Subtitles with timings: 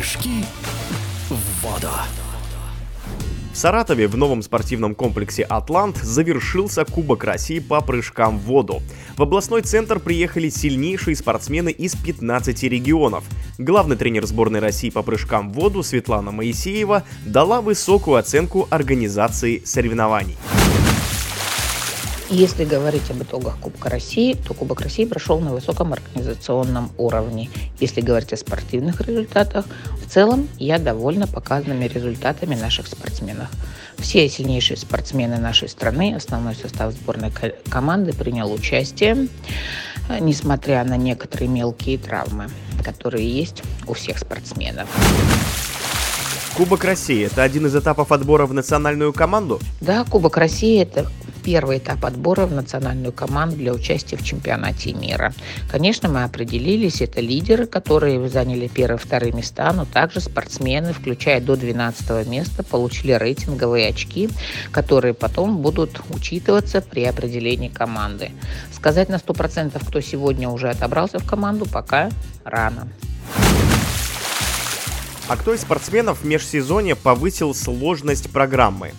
[0.00, 0.46] Прыжки
[1.28, 1.90] в воду.
[3.52, 8.80] В Саратове в новом спортивном комплексе «Атлант» завершился Кубок России по прыжкам в воду.
[9.18, 13.24] В областной центр приехали сильнейшие спортсмены из 15 регионов.
[13.58, 20.38] Главный тренер сборной России по прыжкам в воду Светлана Моисеева дала высокую оценку организации соревнований.
[22.32, 27.50] Если говорить об итогах Кубка России, то Кубок России прошел на высоком организационном уровне.
[27.80, 29.64] Если говорить о спортивных результатах,
[30.00, 33.48] в целом я довольна показанными результатами наших спортсменов.
[33.98, 37.32] Все сильнейшие спортсмены нашей страны, основной состав сборной
[37.68, 39.26] команды принял участие,
[40.20, 42.46] несмотря на некоторые мелкие травмы,
[42.84, 44.88] которые есть у всех спортсменов.
[46.56, 49.58] Кубок России– это один из этапов отбора в национальную команду?
[49.80, 51.10] Да, Кубок России– это
[51.42, 55.32] первый этап отбора в национальную команду для участия в чемпионате мира.
[55.70, 61.40] Конечно, мы определились, это лидеры, которые заняли первые и вторые места, но также спортсмены, включая
[61.40, 64.28] до 12 места, получили рейтинговые очки,
[64.70, 68.30] которые потом будут учитываться при определении команды.
[68.72, 72.10] Сказать на 100%, кто сегодня уже отобрался в команду, пока
[72.44, 72.88] рано.
[75.28, 78.92] А кто из спортсменов в межсезонье повысил сложность программы?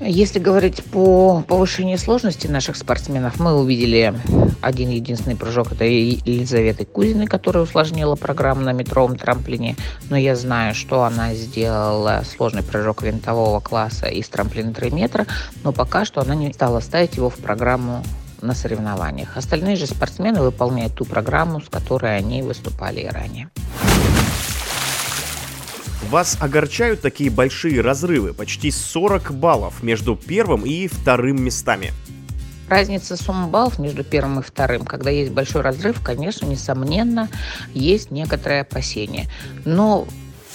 [0.00, 4.14] Если говорить по повышению сложности наших спортсменов, мы увидели
[4.60, 5.72] один единственный прыжок.
[5.72, 9.74] Это Елизаветы Кузиной, которая усложнила программу на метровом трамплине.
[10.10, 15.26] Но я знаю, что она сделала сложный прыжок винтового класса из трамплина 3 метра.
[15.64, 18.04] Но пока что она не стала ставить его в программу
[18.42, 19.36] на соревнованиях.
[19.36, 23.48] Остальные же спортсмены выполняют ту программу, с которой они выступали и ранее.
[26.10, 31.92] Вас огорчают такие большие разрывы, почти 40 баллов между первым и вторым местами.
[32.68, 37.28] Разница суммы баллов между первым и вторым, когда есть большой разрыв, конечно, несомненно,
[37.74, 39.26] есть некоторое опасение.
[39.64, 40.06] Но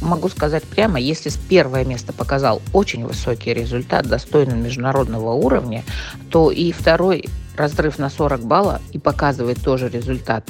[0.00, 5.82] могу сказать прямо, если первое место показал очень высокий результат, достойный международного уровня,
[6.30, 10.44] то и второй разрыв на 40 баллов и показывает тоже результат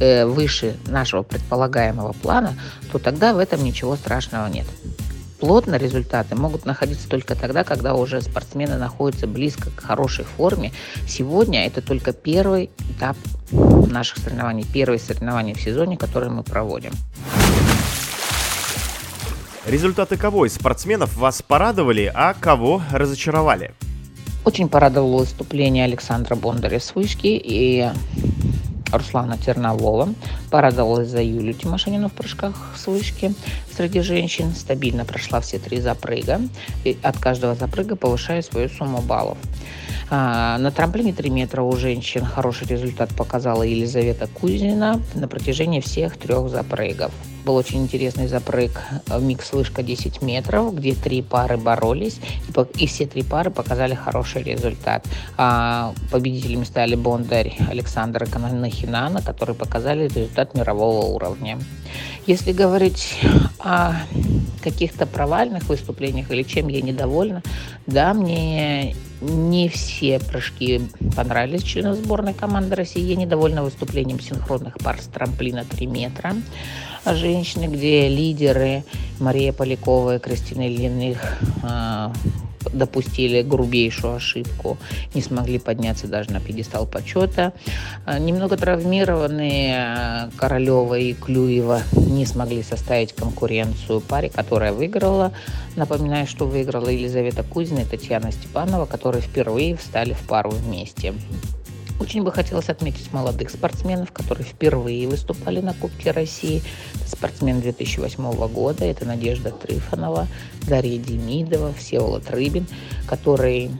[0.00, 2.54] э, выше нашего предполагаемого плана,
[2.90, 4.66] то тогда в этом ничего страшного нет.
[5.40, 10.72] Плотно результаты могут находиться только тогда, когда уже спортсмены находятся близко к хорошей форме.
[11.08, 13.16] Сегодня это только первый этап
[13.50, 16.92] наших соревнований, первые соревнования в сезоне, которые мы проводим.
[19.66, 23.74] Результаты кого из спортсменов вас порадовали, а кого разочаровали?
[24.44, 27.88] Очень порадовало выступление Александра Бондаря с вышки и
[28.92, 30.08] Руслана Тернового.
[30.50, 33.34] Порадовалась за Юлю Тимошенину в прыжках с вышки
[33.76, 34.54] среди женщин.
[34.54, 36.40] Стабильно прошла все три запрыга.
[36.84, 39.38] И от каждого запрыга повышая свою сумму баллов.
[40.14, 46.18] А, на трамплине 3 метра у женщин хороший результат показала Елизавета Кузина на протяжении всех
[46.18, 47.10] трех запрыгов.
[47.46, 48.78] Был очень интересный запрыг
[49.08, 52.20] э, микс-вышка 10 метров, где три пары боролись,
[52.76, 55.06] и, все три пары показали хороший результат.
[55.38, 61.58] А победителями стали Бондарь Александр и Канахинана, которые показали результат мирового уровня.
[62.26, 63.18] Если говорить
[63.58, 63.94] о
[64.62, 67.42] каких-то провальных выступлениях или чем я недовольна,
[67.86, 70.82] да, мне не все прыжки
[71.16, 73.00] понравились членам сборной команды России.
[73.02, 76.34] Я недовольна выступлением синхронных пар с трамплина 3 метра
[77.06, 78.84] женщины, где лидеры
[79.18, 82.12] Мария Полякова и Кристина Ильиных а,
[82.72, 84.78] допустили грубейшую ошибку,
[85.14, 87.52] не смогли подняться даже на пьедестал почета.
[88.04, 95.32] А, немного травмированные а, Королева и Клюева не смогли составить конкуренцию паре, которая выиграла.
[95.76, 101.14] Напоминаю, что выиграла Елизавета Кузина и Татьяна Степанова, которые впервые встали в пару вместе.
[102.02, 106.60] Очень бы хотелось отметить молодых спортсменов, которые впервые выступали на Кубке России.
[107.06, 110.26] Спортсмен 2008 года, это Надежда Трифонова,
[110.66, 112.66] Дарья Демидова, Всеволод Рыбин,
[113.06, 113.70] которые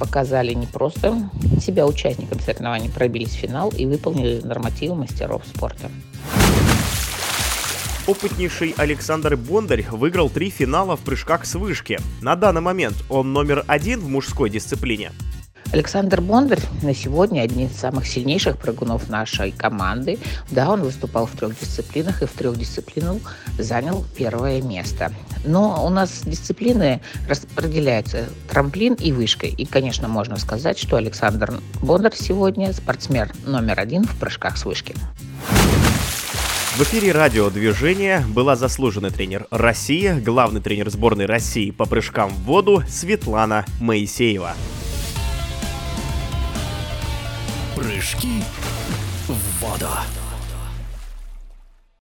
[0.00, 1.28] показали не просто
[1.60, 5.90] себя участниками соревнований, пробились в финал и выполнили нормативы мастеров спорта.
[8.06, 11.98] Опытнейший Александр Бондарь выиграл три финала в прыжках с вышки.
[12.22, 15.12] На данный момент он номер один в мужской дисциплине.
[15.72, 20.18] Александр Бондарь на сегодня один из самых сильнейших прыгунов нашей команды.
[20.50, 25.12] Да, он выступал в трех дисциплинах и в трех дисциплинах занял первое место.
[25.44, 29.50] Но у нас дисциплины распределяются трамплин и вышкой.
[29.50, 34.94] И, конечно, можно сказать, что Александр Бондарь сегодня спортсмен номер один в прыжках с вышки.
[36.76, 42.82] В эфире радиодвижения была заслуженный тренер России, главный тренер сборной России по прыжкам в воду
[42.86, 44.54] Светлана Моисеева.
[47.76, 48.42] Прыжки
[49.28, 49.90] в воду.